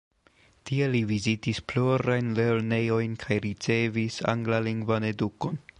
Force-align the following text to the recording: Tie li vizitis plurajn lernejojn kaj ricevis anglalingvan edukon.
Tie 0.69 0.87
li 0.93 1.01
vizitis 1.11 1.59
plurajn 1.73 2.33
lernejojn 2.41 3.15
kaj 3.27 3.41
ricevis 3.47 4.21
anglalingvan 4.37 5.11
edukon. 5.15 5.67